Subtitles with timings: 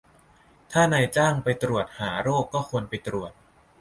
[0.71, 3.31] ถ้านายจ้างให้ไปตรวจหาโรคก็ควรไปตรวจ